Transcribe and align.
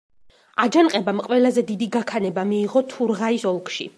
აჯანყებამ 0.63 1.19
ყველაზე 1.27 1.65
დიდი 1.71 1.89
გაქანება 1.97 2.47
მიიღო 2.53 2.85
თურღაის 2.95 3.49
ოლქში. 3.55 3.89